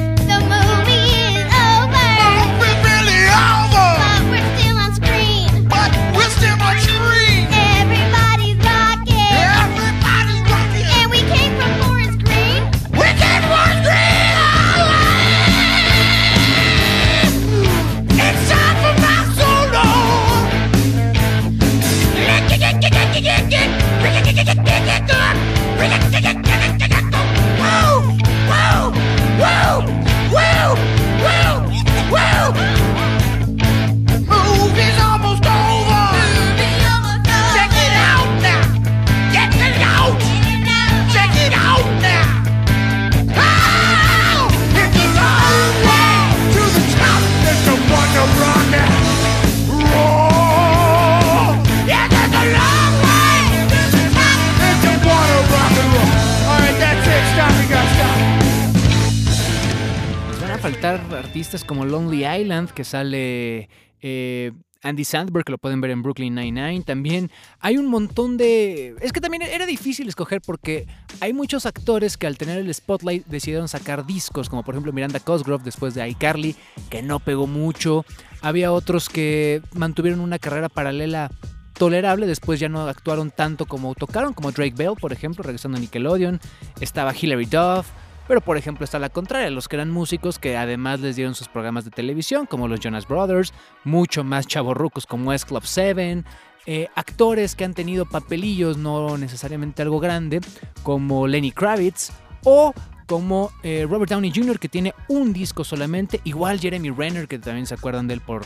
Como 61.60 61.84
Lonely 61.84 62.26
Island, 62.26 62.70
que 62.70 62.84
sale 62.84 63.68
eh, 64.00 64.52
Andy 64.82 65.04
Sandberg, 65.04 65.44
que 65.44 65.52
lo 65.52 65.58
pueden 65.58 65.80
ver 65.80 65.90
en 65.90 66.02
Brooklyn 66.02 66.34
Nine-Nine. 66.34 66.82
También 66.82 67.30
hay 67.60 67.76
un 67.76 67.86
montón 67.86 68.36
de... 68.36 68.96
Es 69.00 69.12
que 69.12 69.20
también 69.20 69.42
era 69.42 69.64
difícil 69.66 70.08
escoger 70.08 70.40
porque 70.40 70.86
hay 71.20 71.32
muchos 71.32 71.66
actores 71.66 72.16
que 72.16 72.26
al 72.26 72.36
tener 72.36 72.58
el 72.58 72.72
spotlight 72.74 73.26
decidieron 73.26 73.68
sacar 73.68 74.06
discos, 74.06 74.48
como 74.48 74.64
por 74.64 74.74
ejemplo 74.74 74.92
Miranda 74.92 75.20
Cosgrove 75.20 75.62
después 75.62 75.94
de 75.94 76.08
iCarly, 76.08 76.56
que 76.90 77.02
no 77.02 77.20
pegó 77.20 77.46
mucho. 77.46 78.04
Había 78.40 78.72
otros 78.72 79.08
que 79.08 79.62
mantuvieron 79.74 80.20
una 80.20 80.38
carrera 80.38 80.68
paralela 80.68 81.30
tolerable, 81.74 82.26
después 82.26 82.60
ya 82.60 82.68
no 82.68 82.86
actuaron 82.86 83.30
tanto 83.30 83.66
como 83.66 83.94
tocaron, 83.94 84.34
como 84.34 84.52
Drake 84.52 84.74
Bell, 84.76 84.94
por 85.00 85.12
ejemplo, 85.12 85.42
regresando 85.42 85.78
a 85.78 85.80
Nickelodeon. 85.80 86.40
Estaba 86.80 87.14
Hilary 87.14 87.46
Duff, 87.46 87.88
pero 88.28 88.40
por 88.40 88.56
ejemplo 88.56 88.84
está 88.84 88.98
la 88.98 89.08
contraria, 89.08 89.50
los 89.50 89.68
que 89.68 89.76
eran 89.76 89.90
músicos 89.90 90.38
que 90.38 90.56
además 90.56 91.00
les 91.00 91.16
dieron 91.16 91.34
sus 91.34 91.48
programas 91.48 91.84
de 91.84 91.90
televisión, 91.90 92.46
como 92.46 92.68
los 92.68 92.80
Jonas 92.80 93.06
Brothers, 93.06 93.52
mucho 93.84 94.24
más 94.24 94.46
chavorrucos 94.46 95.06
como 95.06 95.32
S 95.32 95.46
Club 95.46 95.62
7, 95.64 96.24
eh, 96.66 96.88
actores 96.94 97.56
que 97.56 97.64
han 97.64 97.74
tenido 97.74 98.06
papelillos, 98.06 98.76
no 98.76 99.18
necesariamente 99.18 99.82
algo 99.82 99.98
grande, 99.98 100.40
como 100.82 101.26
Lenny 101.26 101.50
Kravitz, 101.50 102.12
o 102.44 102.72
como 103.06 103.50
eh, 103.62 103.86
Robert 103.88 104.10
Downey 104.10 104.32
Jr., 104.34 104.58
que 104.58 104.68
tiene 104.68 104.94
un 105.08 105.32
disco 105.32 105.64
solamente, 105.64 106.20
igual 106.24 106.60
Jeremy 106.60 106.90
Renner, 106.90 107.28
que 107.28 107.38
también 107.38 107.66
se 107.66 107.74
acuerdan 107.74 108.06
de 108.06 108.14
él 108.14 108.20
por, 108.20 108.42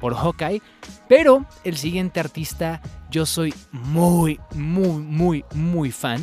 por 0.00 0.14
Hawkeye, 0.14 0.60
pero 1.08 1.46
el 1.64 1.76
siguiente 1.76 2.20
artista 2.20 2.82
yo 3.10 3.24
soy 3.24 3.54
muy, 3.72 4.40
muy, 4.54 5.02
muy, 5.02 5.44
muy 5.54 5.90
fan. 5.90 6.20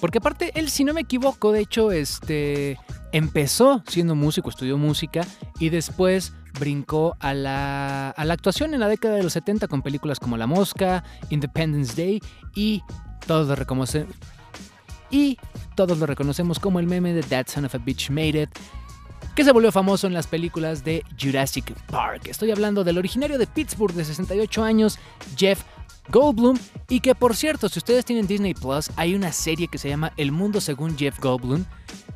Porque 0.00 0.18
aparte, 0.18 0.52
él, 0.54 0.70
si 0.70 0.84
no 0.84 0.94
me 0.94 1.02
equivoco, 1.02 1.52
de 1.52 1.60
hecho, 1.60 1.90
este 1.92 2.78
empezó 3.12 3.82
siendo 3.86 4.14
músico, 4.14 4.50
estudió 4.50 4.76
música 4.76 5.22
y 5.58 5.70
después 5.70 6.34
brincó 6.58 7.16
a 7.20 7.34
la, 7.34 8.10
a 8.10 8.24
la 8.24 8.34
actuación 8.34 8.74
en 8.74 8.80
la 8.80 8.88
década 8.88 9.16
de 9.16 9.22
los 9.22 9.32
70 9.32 9.66
con 9.68 9.82
películas 9.82 10.20
como 10.20 10.36
La 10.36 10.46
Mosca, 10.46 11.04
Independence 11.30 11.94
Day 12.00 12.20
y 12.54 12.82
todos 13.26 13.48
lo 13.48 13.54
reconocen 13.54 14.08
y 15.10 15.38
todos 15.74 15.98
lo 15.98 16.06
reconocemos 16.06 16.58
como 16.58 16.80
el 16.80 16.86
meme 16.86 17.12
de 17.12 17.22
That 17.22 17.46
Son 17.48 17.64
of 17.64 17.74
a 17.74 17.78
Bitch 17.78 18.10
Made 18.10 18.42
It, 18.42 18.50
que 19.34 19.44
se 19.44 19.52
volvió 19.52 19.72
famoso 19.72 20.06
en 20.06 20.12
las 20.12 20.26
películas 20.26 20.84
de 20.84 21.04
Jurassic 21.20 21.72
Park. 21.86 22.26
Estoy 22.26 22.50
hablando 22.50 22.84
del 22.84 22.98
originario 22.98 23.38
de 23.38 23.46
Pittsburgh 23.46 23.94
de 23.94 24.04
68 24.04 24.62
años, 24.62 24.98
Jeff 25.36 25.62
Goldblum, 26.10 26.58
y 26.88 27.00
que 27.00 27.14
por 27.14 27.36
cierto, 27.36 27.68
si 27.68 27.78
ustedes 27.78 28.04
tienen 28.04 28.26
Disney 28.26 28.54
Plus, 28.54 28.90
hay 28.96 29.14
una 29.14 29.32
serie 29.32 29.68
que 29.68 29.78
se 29.78 29.88
llama 29.88 30.12
El 30.16 30.32
Mundo 30.32 30.60
según 30.60 30.96
Jeff 30.96 31.18
Goldblum, 31.20 31.64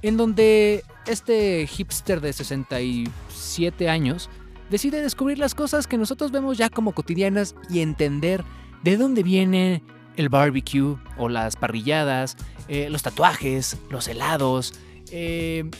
en 0.02 0.16
donde 0.16 0.84
este 1.06 1.66
hipster 1.66 2.20
de 2.20 2.32
67 2.32 3.88
años 3.88 4.30
decide 4.70 5.02
descubrir 5.02 5.38
las 5.38 5.54
cosas 5.54 5.86
que 5.86 5.98
nosotros 5.98 6.30
vemos 6.30 6.58
ya 6.58 6.70
como 6.70 6.92
cotidianas 6.92 7.54
y 7.68 7.80
entender 7.80 8.42
de 8.82 8.96
dónde 8.96 9.22
viene 9.22 9.82
el 10.16 10.28
barbecue 10.28 10.96
o 11.18 11.28
las 11.28 11.56
parrilladas, 11.56 12.36
eh, 12.68 12.88
los 12.90 13.02
tatuajes, 13.02 13.76
los 13.90 14.08
helados, 14.08 14.74
eh, 15.10 15.70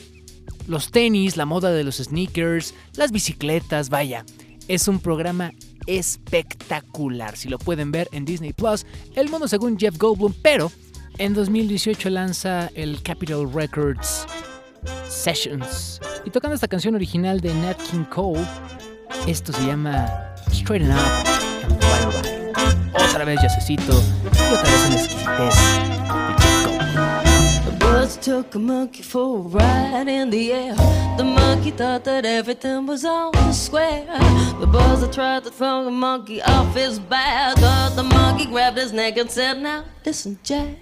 los 0.67 0.91
tenis, 0.91 1.37
la 1.37 1.45
moda 1.45 1.71
de 1.71 1.83
los 1.83 1.97
sneakers, 1.97 2.73
las 2.95 3.11
bicicletas, 3.11 3.89
vaya. 3.89 4.25
Es 4.67 4.87
un 4.87 4.99
programa 4.99 5.51
espectacular. 5.87 7.35
Si 7.35 7.49
lo 7.49 7.57
pueden 7.57 7.91
ver 7.91 8.09
en 8.11 8.25
Disney 8.25 8.53
Plus, 8.53 8.85
El 9.15 9.29
Mundo 9.29 9.47
según 9.47 9.77
Jeff 9.77 9.97
Goldblum, 9.97 10.33
pero 10.41 10.71
en 11.17 11.33
2018 11.33 12.09
lanza 12.09 12.69
el 12.75 13.01
Capitol 13.03 13.51
Records 13.53 14.25
Sessions. 15.07 15.99
Y 16.25 16.29
tocando 16.29 16.55
esta 16.55 16.67
canción 16.67 16.95
original 16.95 17.39
de 17.41 17.53
Nat 17.53 17.77
King 17.89 18.05
Cole, 18.05 18.45
esto 19.27 19.53
se 19.53 19.65
llama 19.65 20.33
Straighten 20.51 20.91
Up 20.91 20.97
and 21.63 21.79
Fly. 21.79 23.03
Otra 23.09 23.25
vez 23.25 23.41
yacecito 23.41 23.93
y 24.23 24.53
otra 24.53 24.63
vez 24.63 24.85
una 24.87 24.95
exquisitez 24.95 26.02
took 28.23 28.55
a 28.55 28.59
monkey 28.59 29.03
for 29.03 29.37
a 29.37 29.41
ride 29.41 30.07
in 30.07 30.29
the 30.29 30.53
air. 30.53 30.75
The 31.17 31.25
monkey 31.25 31.71
thought 31.71 32.05
that 32.05 32.25
everything 32.25 32.85
was 32.85 33.03
all 33.03 33.31
the 33.31 33.51
square. 33.51 34.05
The 34.61 34.65
buzzer 34.65 35.11
tried 35.11 35.43
to 35.43 35.51
throw 35.51 35.83
the 35.83 35.91
monkey 35.91 36.41
off 36.41 36.73
his 36.73 36.99
back, 36.99 37.57
but 37.57 37.89
the 37.97 38.03
monkey 38.03 38.45
grabbed 38.45 38.77
his 38.77 38.93
neck 38.93 39.17
and 39.17 39.29
said, 39.29 39.61
Now 39.61 39.83
listen, 40.05 40.39
Jack. 40.41 40.77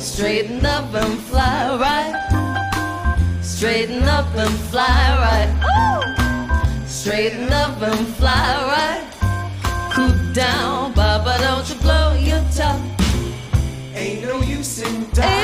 Straighten 0.00 0.66
up 0.66 0.92
and 0.92 1.20
fly 1.20 1.78
right. 1.78 3.38
Straighten 3.42 4.02
up 4.02 4.34
and 4.34 4.54
fly 4.72 4.98
right. 5.24 5.50
Ooh. 5.70 6.88
Straighten 6.88 7.52
up 7.52 7.80
and 7.80 8.08
fly 8.16 8.50
right. 8.74 9.04
Cool 9.92 10.32
down, 10.32 10.94
Baba, 10.94 11.36
don't 11.38 11.68
you 11.68 11.76
blow 11.76 12.14
your 12.14 12.42
top. 12.52 12.80
Ain't 13.94 14.24
no 14.24 14.40
use 14.40 14.82
in 14.82 15.04
Ain't 15.18 15.39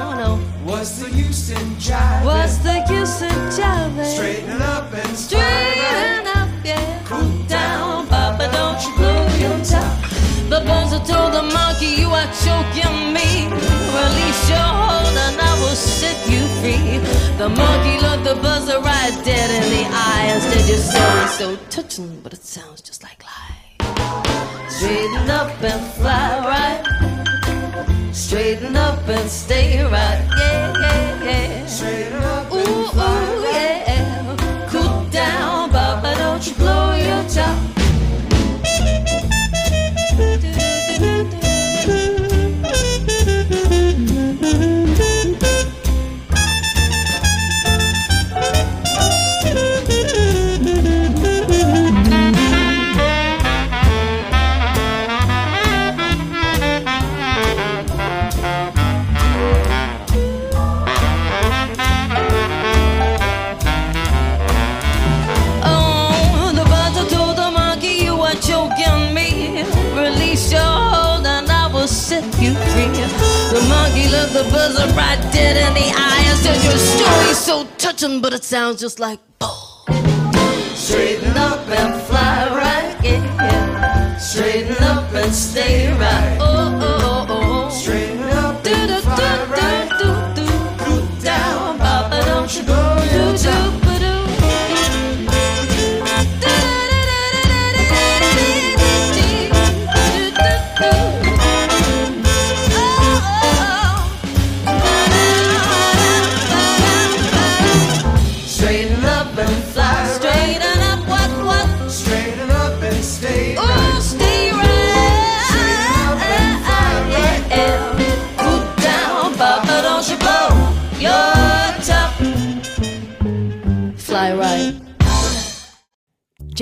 no 0.00 0.08
no. 0.22 0.30
What's 0.64 0.98
the 1.00 1.10
use 1.10 1.50
in 1.50 1.66
jiving? 1.76 2.24
What's 2.24 2.58
the 2.58 2.76
use 2.90 3.22
in 3.22 3.38
jiving? 3.56 4.14
Straighten 4.16 4.62
up 4.62 4.92
and 4.94 5.16
Straighten 5.16 6.26
up, 6.38 6.48
yeah. 6.64 7.02
Cool 7.04 7.32
down, 7.48 8.06
Papa, 8.06 8.48
don't 8.52 8.80
you 8.84 8.92
blow 8.96 9.22
your 9.42 9.58
top. 9.64 9.98
The 10.52 10.60
buzzer 10.68 11.02
told 11.10 11.32
the 11.32 11.42
monkey 11.42 11.90
you 12.02 12.08
are 12.10 12.30
choking 12.44 13.12
me. 13.16 13.48
Release 13.98 14.42
your 14.52 14.70
hold 14.80 15.16
and 15.26 15.40
I 15.40 15.52
will 15.60 15.74
set 15.74 16.18
you 16.30 16.42
free. 16.60 16.98
The 17.38 17.48
monkey 17.48 17.96
looked 18.04 18.24
the 18.24 18.36
buzzer 18.42 18.78
right 18.80 19.14
dead 19.24 19.50
in 19.50 19.64
the 19.76 19.84
eye 19.90 20.26
and 20.32 20.42
said 20.42 20.68
your 20.68 20.78
story 20.78 21.26
so 21.40 21.56
touching, 21.70 22.20
but 22.22 22.32
it 22.32 22.44
sounds 22.44 22.82
just 22.82 23.02
like 23.02 23.24
lies." 23.24 23.72
Straighten 24.76 25.30
up 25.30 25.50
and 25.62 25.82
fly. 25.94 26.41
Straighten 29.12 29.18
up 29.18 29.20
and 29.20 29.30
stay 29.30 29.82
right. 29.84 30.31
The 74.68 74.92
right 74.96 75.20
dead 75.32 75.56
in 75.56 75.74
the 75.74 75.92
eye 75.94 76.24
and 76.28 76.38
said 76.38 76.62
your 76.62 76.78
story's 76.78 77.38
so 77.38 77.66
touching, 77.78 78.20
but 78.20 78.32
it 78.32 78.44
sounds 78.44 78.80
just 78.80 79.00
like 79.00 79.18
bull. 79.38 79.84
Straighten 80.74 81.36
up 81.36 81.66
and 81.68 82.00
fly 82.02 82.48
right, 82.50 82.96
yeah. 83.02 84.16
Straighten 84.18 84.82
up 84.84 85.12
and 85.14 85.34
stay 85.34 85.92
right. 85.92 86.38
Oh, 86.40 86.78
oh, 86.80 86.98
oh. 87.02 87.11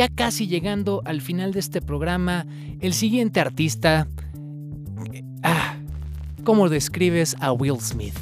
Ya 0.01 0.09
casi 0.09 0.47
llegando 0.47 1.03
al 1.05 1.21
final 1.21 1.53
de 1.53 1.61
este 1.61 1.83
programa, 1.83 2.47
el 2.81 2.95
siguiente 2.95 3.39
artista... 3.39 4.09
Ah, 5.43 5.77
¿Cómo 6.43 6.71
describes 6.71 7.37
a 7.41 7.53
Will 7.53 7.79
Smith? 7.81 8.15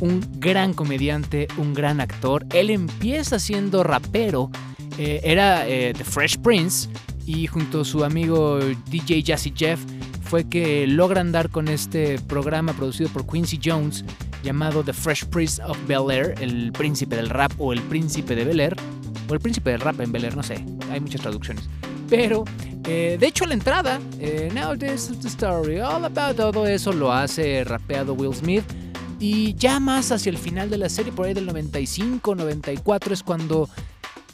Un 0.00 0.26
gran 0.38 0.72
comediante, 0.72 1.46
un 1.58 1.74
gran 1.74 2.00
actor. 2.00 2.46
Él 2.54 2.70
empieza 2.70 3.38
siendo 3.38 3.82
rapero. 3.82 4.50
eh, 4.96 5.20
era 5.24 5.68
eh, 5.68 5.92
The 5.94 6.04
Fresh 6.04 6.38
Prince 6.38 6.88
y 7.26 7.48
junto 7.48 7.82
a 7.82 7.84
su 7.84 8.02
amigo 8.02 8.58
DJ 8.88 9.24
Jazzy 9.24 9.52
Jeff 9.54 9.84
fue 10.22 10.48
que 10.48 10.86
logran 10.86 11.32
dar 11.32 11.50
con 11.50 11.68
este 11.68 12.18
programa 12.18 12.72
producido 12.72 13.10
por 13.10 13.26
Quincy 13.26 13.60
Jones 13.62 14.06
llamado 14.42 14.82
The 14.82 14.94
Fresh 14.94 15.26
Prince 15.26 15.62
of 15.62 15.76
Bel 15.86 16.10
Air, 16.10 16.34
el 16.40 16.72
príncipe 16.72 17.16
del 17.16 17.28
rap 17.28 17.52
o 17.58 17.74
el 17.74 17.82
príncipe 17.82 18.34
de 18.34 18.44
Bel 18.44 18.60
Air, 18.60 18.76
o 19.28 19.34
el 19.34 19.40
príncipe 19.40 19.70
del 19.70 19.80
rap 19.80 20.00
en 20.00 20.12
Bel 20.12 20.24
Air, 20.24 20.36
no 20.36 20.42
sé, 20.42 20.64
hay 20.90 21.00
muchas 21.00 21.20
traducciones. 21.20 21.68
Pero, 22.08 22.44
eh, 22.86 23.16
de 23.18 23.26
hecho, 23.26 23.46
la 23.46 23.54
entrada, 23.54 24.00
eh, 24.20 24.50
Now 24.54 24.76
this 24.76 25.10
is 25.10 25.20
the 25.20 25.28
story, 25.28 25.80
all 25.80 26.04
about 26.04 26.36
todo 26.36 26.66
eso 26.66 26.92
lo 26.92 27.12
hace 27.12 27.64
rapeado 27.64 28.14
Will 28.14 28.34
Smith. 28.34 28.64
Y 29.20 29.54
ya 29.54 29.80
más 29.80 30.12
hacia 30.12 30.30
el 30.30 30.38
final 30.38 30.68
de 30.68 30.76
la 30.76 30.88
serie, 30.88 31.12
por 31.12 31.26
ahí 31.26 31.34
del 31.34 31.46
95, 31.46 32.34
94, 32.34 33.14
es 33.14 33.22
cuando 33.22 33.70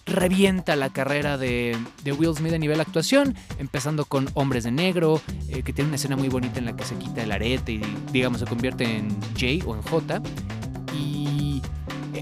revienta 0.06 0.74
la 0.74 0.90
carrera 0.90 1.38
de, 1.38 1.76
Will 2.04 2.34
Smith 2.34 2.52
a 2.52 2.58
nivel 2.58 2.80
actuación, 2.80 3.34
empezando 3.58 4.04
con 4.04 4.28
Hombres 4.34 4.64
de 4.64 4.72
Negro, 4.72 5.20
eh, 5.48 5.62
que 5.62 5.72
tiene 5.72 5.88
una 5.88 5.96
escena 5.96 6.16
muy 6.16 6.28
bonita 6.28 6.58
en 6.58 6.64
la 6.64 6.74
que 6.74 6.84
se 6.84 6.96
quita 6.96 7.22
el 7.22 7.30
arete 7.30 7.72
y 7.72 7.82
digamos 8.12 8.40
se 8.40 8.46
convierte 8.46 8.84
en 8.84 9.10
J 9.38 9.64
o 9.66 9.76
en 9.76 9.82
J. 9.82 10.22
Y 10.92 11.39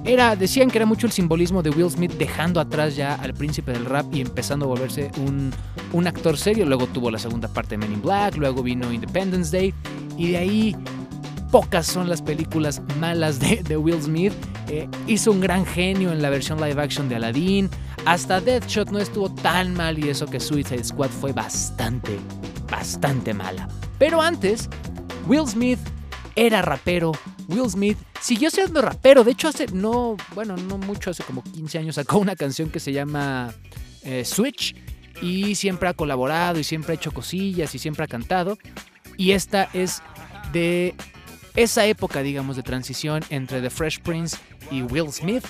era, 0.05 0.37
decían 0.37 0.71
que 0.71 0.79
era 0.79 0.87
mucho 0.87 1.07
el 1.07 1.13
simbolismo 1.13 1.63
de 1.63 1.71
Will 1.71 1.91
Smith 1.91 2.13
dejando 2.13 2.61
atrás 2.61 2.97
ya 2.97 3.15
al 3.15 3.35
príncipe 3.35 3.73
del 3.73 3.85
rap 3.85 4.07
y 4.13 4.21
empezando 4.21 4.67
a 4.67 4.69
volverse 4.69 5.11
un, 5.19 5.53
un 5.93 6.07
actor 6.07 6.37
serio. 6.37 6.65
Luego 6.67 6.87
tuvo 6.87 7.11
la 7.11 7.19
segunda 7.19 7.49
parte 7.49 7.71
de 7.71 7.79
Men 7.79 7.93
in 7.93 8.03
Black, 8.03 8.37
luego 8.37 8.63
vino 8.63 8.93
Independence 8.93 9.57
Day 9.57 9.75
y 10.17 10.33
de 10.33 10.37
ahí 10.37 10.77
pocas 11.51 11.87
son 11.87 12.09
las 12.09 12.23
películas 12.23 12.83
malas 12.99 13.39
de, 13.41 13.77
Will 13.77 14.03
Smith. 14.03 14.33
Eh, 14.69 14.89
hizo 15.07 15.33
un 15.33 15.41
gran 15.41 15.65
genio 15.65 16.13
en 16.13 16.21
la 16.21 16.31
versión 16.31 16.61
live 16.61 16.81
action 16.81 17.09
de 17.09 17.17
Aladdin. 17.17 17.71
Hasta 18.05 18.41
Deathshot 18.41 18.91
no 18.91 18.99
estuvo 18.99 19.31
tan 19.31 19.75
mal 19.75 19.99
y 19.99 20.09
eso 20.09 20.27
que 20.27 20.41
Suicide 20.41 20.85
Squad 20.85 21.11
fue 21.11 21.33
bastante, 21.33 22.19
bastante 22.71 23.35
mala. 23.35 23.69
Pero 23.99 24.21
antes, 24.23 24.69
Will 25.27 25.47
Smith 25.47 25.81
era 26.37 26.63
rapero. 26.63 27.13
Will 27.49 27.69
Smith 27.69 27.99
siguió 28.21 28.51
siendo 28.51 28.81
rapero. 28.83 29.25
De 29.25 29.33
hecho, 29.33 29.49
hace 29.49 29.67
no, 29.69 30.17
bueno, 30.35 30.57
no 30.57 30.79
mucho, 30.79 31.11
hace 31.11 31.25
como 31.25 31.43
15 31.43 31.79
años 31.79 31.95
sacó 31.97 32.19
una 32.19 32.37
canción 32.37 32.71
que 32.71 32.79
se 32.79 32.93
llama 32.93 33.53
eh, 34.03 34.25
Switch. 34.25 34.77
Y 35.21 35.57
siempre 35.57 35.89
ha 35.89 35.95
colaborado 35.95 36.61
y 36.61 36.65
siempre 36.65 36.93
ha 36.93 36.95
hecho 36.95 37.11
cosillas 37.11 37.75
y 37.75 37.79
siempre 37.79 38.05
ha 38.05 38.07
cantado. 38.07 38.57
Y 39.17 39.33
esta 39.33 39.69
es 39.73 40.01
de 40.53 40.95
esa 41.57 41.87
época, 41.87 42.23
digamos, 42.23 42.55
de 42.55 42.63
transición 42.63 43.25
entre 43.31 43.61
The 43.61 43.71
Fresh 43.71 44.01
Prince 44.03 44.37
y 44.71 44.83
Will 44.83 45.11
Smith. 45.11 45.45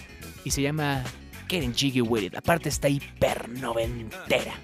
Y 0.44 0.52
se 0.52 0.62
llama 0.62 1.04
Getting 1.48 1.74
Jiggy 1.74 2.00
With 2.00 2.22
It. 2.22 2.36
Aparte 2.36 2.70
está 2.70 2.88
hiper 2.88 3.48
noventera. 3.48 4.54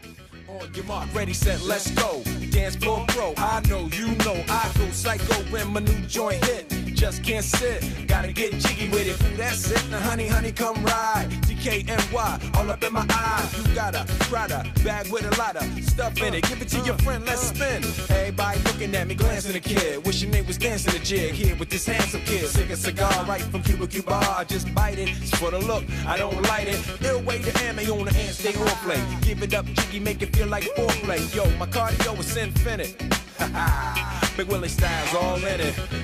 On 0.46 0.72
your 0.72 0.84
ready, 1.12 1.34
set, 1.34 1.60
let's 1.62 1.90
go. 1.90 2.22
Dance 2.50 2.76
pro, 2.76 3.04
I 3.36 3.60
know, 3.66 3.88
you 3.88 4.14
know, 4.24 4.36
I 4.48 4.70
go 4.78 4.88
psycho 4.92 5.34
when 5.50 5.72
my 5.72 5.80
new 5.80 6.06
joint 6.06 6.44
hit. 6.44 6.83
Just 7.04 7.22
can't 7.22 7.44
sit, 7.44 7.84
gotta 8.06 8.32
get 8.32 8.52
jiggy 8.52 8.88
with 8.88 9.06
it. 9.06 9.36
That's 9.36 9.70
it, 9.70 9.90
now 9.90 10.00
honey, 10.00 10.26
honey, 10.26 10.52
come 10.52 10.82
ride. 10.82 11.28
DKNY, 11.42 12.56
all 12.56 12.70
up 12.70 12.82
in 12.82 12.94
my 12.94 13.04
eye. 13.10 13.46
You 13.58 13.74
got 13.74 13.94
a 13.94 14.06
Prada 14.20 14.64
bag 14.82 15.12
with 15.12 15.26
a 15.30 15.38
lot 15.38 15.54
of 15.54 15.64
stuff 15.84 16.16
in 16.22 16.32
it. 16.32 16.48
Give 16.48 16.62
it 16.62 16.68
to 16.68 16.80
your 16.80 16.96
friend, 17.04 17.22
let's 17.26 17.42
spin. 17.42 17.84
Everybody 18.08 18.58
looking 18.60 18.94
at 18.94 19.06
me, 19.06 19.14
glancing 19.16 19.54
a 19.54 19.60
kid. 19.60 20.02
Wishing 20.06 20.30
they 20.30 20.40
was 20.40 20.56
dancing 20.56 20.98
a 20.98 21.04
jig 21.04 21.34
here 21.34 21.54
with 21.56 21.68
this 21.68 21.84
handsome 21.84 22.22
kid. 22.22 22.48
Sick 22.48 22.70
a 22.70 22.76
cigar 22.76 23.12
right 23.26 23.42
from 23.42 23.62
Cuba 23.62 23.86
Cuba. 23.86 24.42
Just 24.48 24.74
bite 24.74 24.98
it. 24.98 25.10
It's 25.10 25.38
for 25.38 25.50
the 25.50 25.58
look, 25.58 25.84
I 26.06 26.16
don't 26.16 26.40
light 26.44 26.68
it. 26.68 26.80
Ill 27.02 27.20
way 27.20 27.38
to 27.42 27.64
ammo 27.64 27.82
on 27.98 28.06
the 28.06 28.14
hand, 28.14 28.34
stay 28.34 28.54
on 28.58 28.66
play. 28.82 29.04
Give 29.20 29.42
it 29.42 29.52
up, 29.52 29.66
jiggy, 29.66 30.00
make 30.00 30.22
it 30.22 30.34
feel 30.34 30.48
like 30.48 30.64
foreplay. 30.74 31.20
Yo, 31.36 31.44
my 31.58 31.66
cardio 31.66 32.18
is 32.18 32.34
infinite. 32.34 32.96
Ha 33.38 33.46
ha, 33.52 34.32
Big 34.38 34.48
Willie 34.48 34.68
style's 34.68 35.14
all 35.14 35.36
in 35.36 35.60
it. 35.60 36.03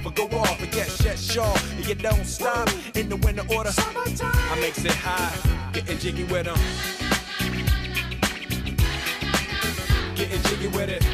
but 0.03 0.15
go 0.15 0.25
off. 0.37 0.59
But 0.59 0.75
yes, 0.75 1.01
yes, 1.03 1.31
sure. 1.31 1.55
You 1.87 1.95
don't 1.95 2.25
stop 2.25 2.69
in 2.95 3.09
the 3.09 3.17
winter 3.17 3.43
order. 3.53 3.71
Summertime. 3.71 4.31
I 4.33 4.59
makes 4.59 4.83
it 4.83 4.91
high, 4.91 5.35
getting 5.73 5.97
jiggy 5.97 6.23
with 6.25 6.45
them. 6.45 6.57
Getting 10.15 10.41
jiggy 10.43 10.67
with 10.67 10.89
it. 10.89 11.05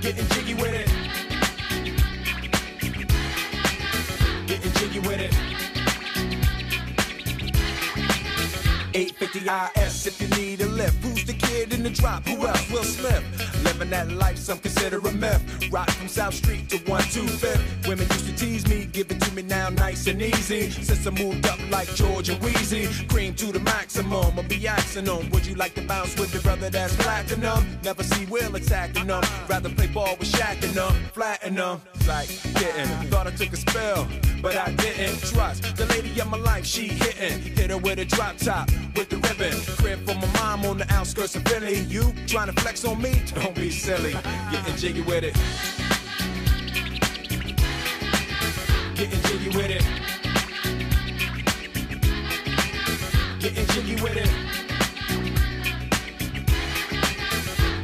Getting 0.00 0.26
jiggy 0.28 0.54
with 0.54 0.74
it. 0.74 0.88
Getting 4.46 4.72
jiggy 4.72 4.98
with 5.00 5.20
it. 5.20 5.34
850 8.94 9.80
IS 9.80 10.06
if 10.06 10.20
you 10.20 10.28
need 10.36 10.60
a 10.60 10.66
lift. 10.66 11.02
Who's 11.02 11.24
the 11.24 11.32
kid 11.32 11.72
in 11.72 11.82
the 11.82 11.90
drop? 11.90 12.26
Who 12.26 12.46
else? 12.46 12.70
Will 12.70 12.84
Smith. 12.84 13.41
Living 13.62 13.90
that 13.90 14.10
life, 14.12 14.38
some 14.38 14.58
consider 14.58 14.98
a 14.98 15.12
myth. 15.12 15.42
Rock 15.70 15.90
from 15.90 16.08
South 16.08 16.34
Street 16.34 16.68
to 16.70 16.78
125th. 16.78 17.88
Women 17.88 18.06
used 18.08 18.26
to 18.26 18.36
tease 18.36 18.66
me, 18.68 18.86
give 18.86 19.10
it 19.10 19.20
to 19.20 19.32
me 19.34 19.42
now 19.42 19.68
nice 19.70 20.06
and 20.06 20.20
easy. 20.20 20.70
Since 20.70 21.06
I 21.06 21.10
moved 21.10 21.46
up 21.46 21.58
like 21.70 21.88
George 21.94 22.28
and 22.28 22.42
Wheezy, 22.42 22.88
cream 23.08 23.34
to 23.34 23.46
the 23.52 23.60
maximum. 23.60 24.38
I'll 24.38 24.42
be 24.42 24.66
asking 24.66 25.04
them, 25.04 25.30
would 25.30 25.46
you 25.46 25.54
like 25.54 25.74
to 25.74 25.82
bounce 25.82 26.18
with 26.18 26.32
your 26.32 26.42
brother 26.42 26.70
that's 26.70 26.96
platinum? 26.96 27.64
Never 27.82 28.02
see 28.02 28.26
Will 28.26 28.54
attacking 28.56 29.06
them. 29.06 29.22
Rather 29.48 29.68
play 29.68 29.86
ball 29.86 30.16
with 30.18 30.30
Shaq 30.32 30.62
and 30.64 30.74
them, 30.74 30.92
flatten 31.12 31.54
them. 31.54 31.80
Like, 32.06 32.28
getting, 32.54 32.88
thought 33.10 33.26
I 33.26 33.30
took 33.30 33.52
a 33.52 33.56
spell, 33.56 34.08
but 34.42 34.56
I 34.56 34.72
didn't 34.72 35.20
trust. 35.20 35.76
The 35.76 35.86
lady 35.86 36.20
of 36.20 36.28
my 36.28 36.36
life, 36.36 36.66
she 36.66 36.88
hitting. 36.88 37.40
Hit 37.54 37.70
her 37.70 37.78
with 37.78 38.00
a 38.00 38.04
drop 38.04 38.36
top, 38.36 38.68
with 38.96 39.08
the 39.08 39.16
ribbon. 39.16 39.56
Crib 39.76 40.04
for 40.04 40.14
my 40.14 40.26
mom 40.40 40.66
on 40.66 40.78
the 40.78 40.92
outskirts 40.92 41.36
of 41.36 41.44
Philly. 41.44 41.78
You 41.82 42.12
trying 42.26 42.52
to 42.52 42.60
flex 42.60 42.84
on 42.84 43.00
me? 43.00 43.22
Don't 43.34 43.54
be 43.54 43.70
silly. 43.70 44.12
Getting 44.50 44.76
jiggy 44.76 45.02
with 45.02 45.24
it. 45.24 45.34
Getting 48.96 49.22
jiggy 49.22 49.56
with 49.56 49.70
it. 49.70 49.84
Getting 53.40 53.66
jiggy 53.66 54.02
with 54.02 54.16
it. 54.16 54.30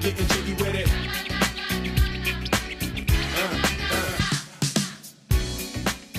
Getting 0.00 0.26
jiggy 0.26 0.54
with 0.54 0.74
it. 0.74 0.88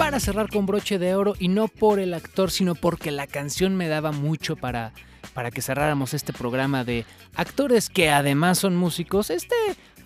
Para 0.10 0.20
cerrar 0.20 0.50
con 0.50 0.66
broche 0.66 0.98
de 0.98 1.14
oro 1.14 1.36
y 1.38 1.50
no 1.50 1.68
por 1.68 2.00
el 2.00 2.16
actor, 2.16 2.50
sino 2.50 2.74
porque 2.74 3.12
la 3.12 3.28
canción 3.28 3.76
me 3.76 3.88
daba 3.88 4.12
mucho 4.12 4.56
para, 4.56 4.92
para 5.36 5.52
que 5.52 5.62
cerráramos 5.62 6.16
este 6.16 6.34
programa 6.34 6.84
de 6.84 7.06
actores 7.36 7.92
que 7.92 8.10
además 8.10 8.58
son 8.58 8.76
músicos. 8.76 9.30
Este 9.30 9.54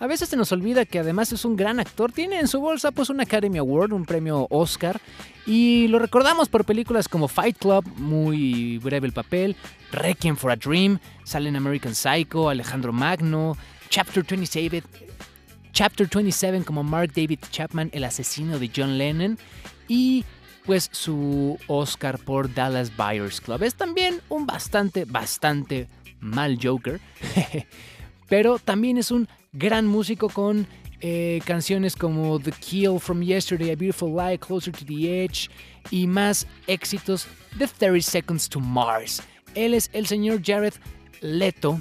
a 0.00 0.06
veces 0.06 0.28
se 0.28 0.36
nos 0.36 0.52
olvida 0.52 0.84
que 0.84 0.98
además 0.98 1.32
es 1.32 1.46
un 1.46 1.56
gran 1.56 1.80
actor. 1.80 2.12
Tiene 2.12 2.38
en 2.38 2.48
su 2.48 2.60
bolsa 2.60 2.90
pues 2.90 3.08
un 3.08 3.22
Academy 3.22 3.56
Award, 3.56 3.94
un 3.94 4.04
premio 4.04 4.46
Oscar. 4.50 5.00
Y 5.46 5.88
lo 5.88 5.98
recordamos 5.98 6.50
por 6.50 6.66
películas 6.66 7.08
como 7.08 7.26
Fight 7.26 7.56
Club, 7.56 7.86
muy 7.96 8.76
breve 8.76 9.06
el 9.06 9.14
papel, 9.14 9.56
Requiem 9.90 10.36
for 10.36 10.50
a 10.50 10.56
Dream, 10.56 10.98
sale 11.24 11.48
en 11.48 11.56
American 11.56 11.94
Psycho, 11.94 12.50
Alejandro 12.50 12.92
Magno, 12.92 13.56
Chapter 13.88 14.22
27, 14.22 14.82
Chapter 15.72 16.06
27 16.12 16.62
como 16.62 16.82
Mark 16.82 17.10
David 17.14 17.38
Chapman, 17.50 17.88
el 17.94 18.04
asesino 18.04 18.58
de 18.58 18.70
John 18.76 18.98
Lennon. 18.98 19.38
Y 19.88 20.24
pues 20.64 20.88
su 20.92 21.58
Oscar 21.66 22.18
por 22.18 22.52
Dallas 22.52 22.96
Buyers 22.96 23.40
Club. 23.40 23.62
Es 23.62 23.74
también 23.74 24.20
un 24.28 24.46
bastante, 24.46 25.04
bastante 25.04 25.88
mal 26.20 26.58
Joker. 26.62 27.00
Pero 28.28 28.58
también 28.58 28.96
es 28.96 29.10
un 29.10 29.28
gran 29.52 29.86
músico 29.86 30.28
con 30.28 30.66
eh, 31.00 31.40
canciones 31.44 31.96
como 31.96 32.40
The 32.40 32.52
Kill 32.52 32.98
from 32.98 33.22
Yesterday, 33.22 33.70
A 33.70 33.76
Beautiful 33.76 34.16
Lie, 34.16 34.38
Closer 34.38 34.72
to 34.72 34.84
the 34.86 35.24
Edge 35.24 35.50
y 35.90 36.06
más 36.06 36.46
éxitos 36.66 37.26
de 37.58 37.68
30 37.68 38.00
Seconds 38.00 38.48
to 38.48 38.60
Mars. 38.60 39.22
Él 39.54 39.74
es 39.74 39.90
el 39.92 40.06
señor 40.06 40.40
Jared 40.42 40.74
Leto. 41.20 41.78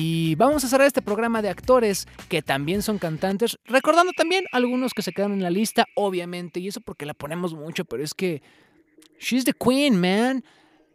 Y 0.00 0.36
vamos 0.36 0.62
a 0.62 0.68
cerrar 0.68 0.86
este 0.86 1.02
programa 1.02 1.42
de 1.42 1.48
actores 1.48 2.06
que 2.28 2.40
también 2.40 2.82
son 2.82 2.98
cantantes, 2.98 3.58
recordando 3.64 4.12
también 4.12 4.44
algunos 4.52 4.94
que 4.94 5.02
se 5.02 5.10
quedaron 5.10 5.38
en 5.38 5.42
la 5.42 5.50
lista, 5.50 5.86
obviamente, 5.96 6.60
y 6.60 6.68
eso 6.68 6.80
porque 6.80 7.04
la 7.04 7.14
ponemos 7.14 7.52
mucho, 7.52 7.84
pero 7.84 8.04
es 8.04 8.14
que 8.14 8.40
she's 9.18 9.44
the 9.44 9.52
queen, 9.52 10.00
man. 10.00 10.44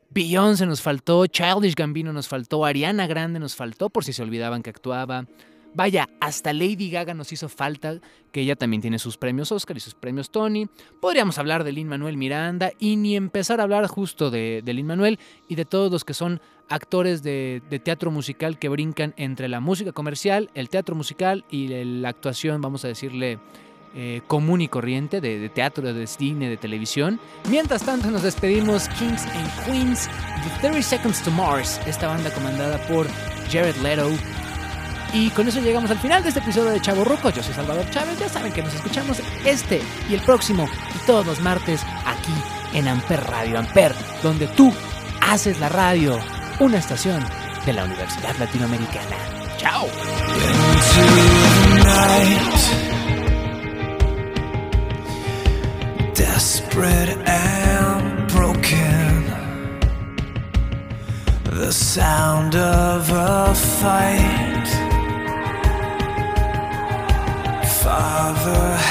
Beyoncé 0.10 0.66
nos 0.66 0.82
faltó, 0.82 1.28
Childish 1.28 1.76
Gambino 1.76 2.14
nos 2.14 2.30
faltó, 2.30 2.64
Ariana 2.64 3.06
Grande 3.06 3.40
nos 3.40 3.56
faltó 3.56 3.90
por 3.90 4.06
si 4.06 4.14
se 4.14 4.24
olvidaban 4.24 4.64
que 4.64 4.70
actuaba. 4.70 5.26
Vaya, 5.74 6.08
hasta 6.22 6.54
Lady 6.54 6.90
Gaga 6.90 7.14
nos 7.14 7.34
hizo 7.34 7.50
falta, 7.50 8.00
que 8.32 8.40
ella 8.40 8.56
también 8.56 8.82
tiene 8.82 9.00
sus 9.00 9.18
premios 9.18 9.52
Oscar 9.52 9.76
y 9.76 9.82
sus 9.82 9.96
premios 9.96 10.32
Tony. 10.32 10.70
Podríamos 11.02 11.38
hablar 11.40 11.66
de 11.66 11.74
Lin 11.74 11.90
Manuel 11.90 12.16
Miranda 12.16 12.72
y 12.80 12.96
ni 12.96 13.18
empezar 13.18 13.60
a 13.60 13.64
hablar 13.64 13.88
justo 13.88 14.32
de, 14.32 14.62
de 14.64 14.74
Lin 14.74 14.88
Manuel 14.88 15.20
y 15.50 15.56
de 15.56 15.66
todos 15.66 15.92
los 15.92 16.06
que 16.06 16.14
son 16.14 16.40
actores 16.70 17.24
de, 17.24 17.62
teatro 17.84 18.12
musical 18.12 18.58
que 18.58 18.70
brincan 18.70 19.14
entre 19.18 19.48
la 19.48 19.60
música 19.60 19.92
comercial, 19.92 20.50
el 20.54 20.70
teatro 20.70 20.96
musical 20.96 21.46
y 21.50 21.68
la 21.84 22.10
actuación, 22.10 22.62
vamos 22.62 22.86
a 22.86 22.88
decirle, 22.88 23.40
eh, 23.96 24.22
común 24.26 24.62
y 24.62 24.68
corriente 24.68 25.22
de, 25.22 25.38
de 25.38 25.50
teatro, 25.50 25.94
de 25.94 26.08
cine, 26.08 26.50
de 26.50 26.58
televisión. 26.58 27.20
Mientras 27.50 27.84
tanto 27.84 28.10
nos 28.10 28.24
despedimos 28.24 28.90
Kings 28.90 29.26
and 29.28 29.66
Queens 29.66 30.08
de 30.08 30.60
30 30.62 30.82
Seconds 30.82 31.22
to 31.24 31.32
Mars, 31.32 31.80
esta 31.86 32.08
banda 32.08 32.32
comandada 32.34 32.80
por 32.88 33.08
Jared 33.52 33.76
Leto. 33.78 34.10
Y 35.14 35.30
con 35.30 35.48
eso 35.48 35.62
llegamos 35.62 35.92
al 35.92 36.00
final 36.00 36.24
de 36.24 36.30
este 36.30 36.40
episodio 36.40 36.72
de 36.72 36.82
Chavo 36.82 37.04
Ruco. 37.04 37.30
Yo 37.30 37.44
soy 37.44 37.54
Salvador 37.54 37.88
Chávez. 37.92 38.18
Ya 38.18 38.28
saben 38.28 38.52
que 38.52 38.64
nos 38.64 38.74
escuchamos 38.74 39.22
este 39.46 39.80
y 40.10 40.16
el 40.16 40.22
próximo 40.22 40.68
y 40.96 41.06
todos 41.06 41.24
los 41.28 41.40
martes 41.40 41.82
aquí 42.04 42.34
en 42.74 42.88
Amper 42.88 43.24
Radio 43.26 43.60
Amper, 43.60 43.94
donde 44.24 44.48
tú 44.48 44.74
haces 45.22 45.60
la 45.60 45.70
radio, 45.70 46.18
una 46.60 46.78
estación 46.78 47.24
de 47.66 47.74
la 47.74 47.84
Universidad 47.86 48.36
Latinoamericana. 48.38 49.18
¡Chao! 49.58 49.88
desperate 56.16 57.18
and 57.28 58.32
broken. 58.32 59.24
The 61.44 61.72
sound 61.72 62.56
of 62.56 63.10
a 63.12 63.54
fight. 63.54 64.68
Father 67.84 68.83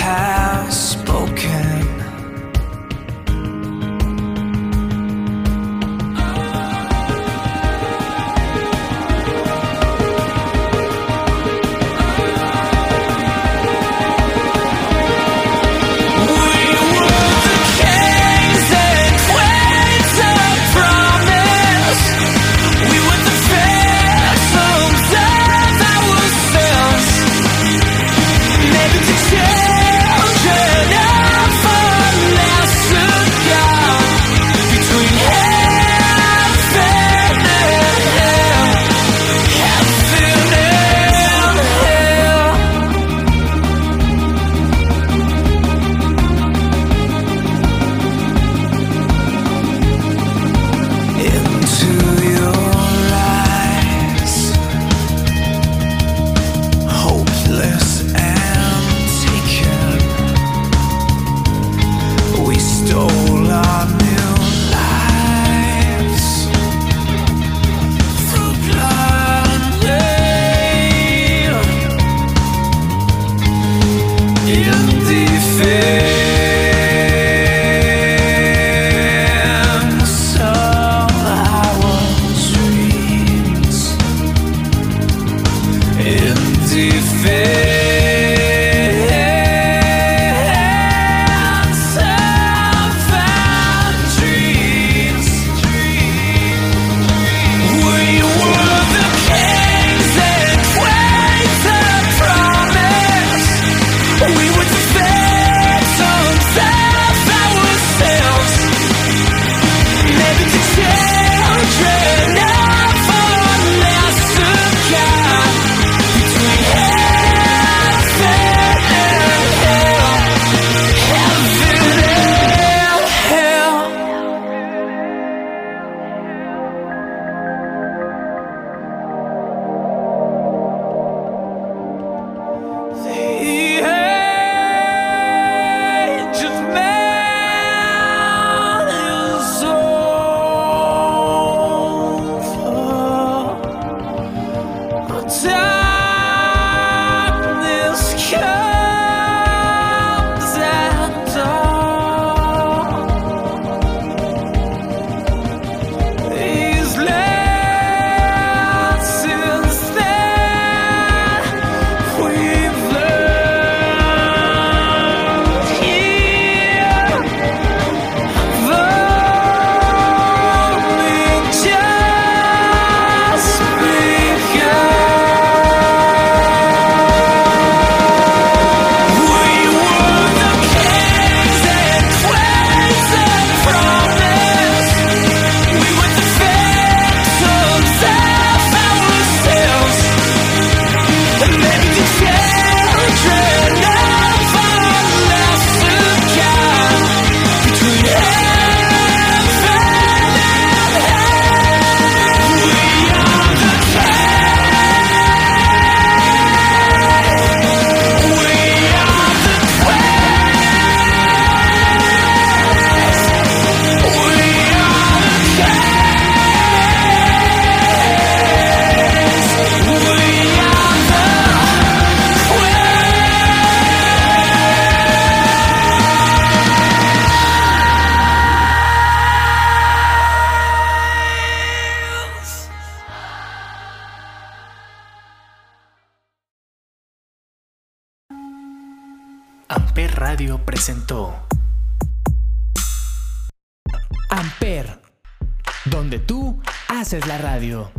es 247.13 247.27
la 247.27 247.37
radio. 247.37 247.91